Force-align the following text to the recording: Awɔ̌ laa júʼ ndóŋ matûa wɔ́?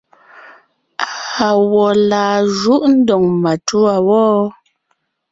Awɔ̌ 1.47 1.87
laa 2.09 2.37
júʼ 2.59 2.81
ndóŋ 2.97 3.23
matûa 3.43 3.95
wɔ́? 4.07 4.29